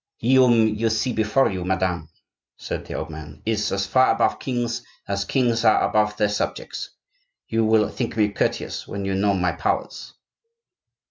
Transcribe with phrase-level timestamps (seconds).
[0.17, 2.09] "He whom you see before you, madame,"
[2.57, 6.89] said the old man, "is as far above kings as kings are above their subjects;
[7.47, 10.15] you will think me courteous when you know my powers."